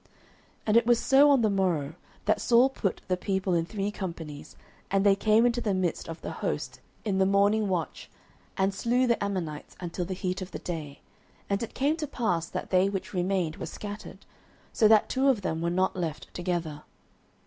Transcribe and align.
09:011:011 0.00 0.08
And 0.68 0.76
it 0.78 0.86
was 0.86 0.98
so 0.98 1.30
on 1.30 1.42
the 1.42 1.50
morrow, 1.50 1.94
that 2.24 2.40
Saul 2.40 2.70
put 2.70 3.02
the 3.08 3.18
people 3.18 3.52
in 3.52 3.66
three 3.66 3.90
companies; 3.90 4.56
and 4.90 5.04
they 5.04 5.14
came 5.14 5.44
into 5.44 5.60
the 5.60 5.74
midst 5.74 6.08
of 6.08 6.22
the 6.22 6.30
host 6.40 6.80
in 7.04 7.18
the 7.18 7.26
morning 7.26 7.68
watch, 7.68 8.08
and 8.56 8.72
slew 8.72 9.06
the 9.06 9.22
Ammonites 9.22 9.76
until 9.78 10.06
the 10.06 10.14
heat 10.14 10.40
of 10.40 10.52
the 10.52 10.58
day: 10.58 11.02
and 11.50 11.62
it 11.62 11.74
came 11.74 11.96
to 11.98 12.06
pass, 12.06 12.46
that 12.48 12.70
they 12.70 12.88
which 12.88 13.12
remained 13.12 13.56
were 13.56 13.66
scattered, 13.66 14.24
so 14.72 14.88
that 14.88 15.10
two 15.10 15.28
of 15.28 15.42
them 15.42 15.60
were 15.60 15.68
not 15.68 15.94
left 15.94 16.32
together. 16.32 16.84